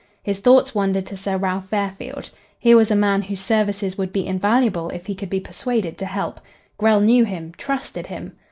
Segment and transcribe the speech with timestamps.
[0.23, 2.31] His thoughts wandered to Sir Ralph Fairfield.
[2.57, 6.07] Here was a man whose services would be invaluable if he could be persuaded to
[6.07, 6.39] help.
[6.79, 8.31] Grell knew him; trusted him.